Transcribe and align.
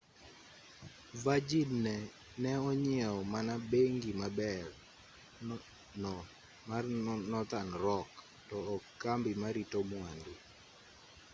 virgin 1.23 1.71
ne 2.43 2.51
onyieo 2.69 3.17
mana 3.33 3.53
'bengi 3.71 4.11
maber' 4.21 4.73
no 6.03 6.13
mar 6.69 6.85
nothern 7.31 7.71
rock 7.85 8.09
to 8.49 8.57
ok 8.75 8.83
kambi 9.03 9.31
marito 9.41 9.79
mwandu 9.89 10.33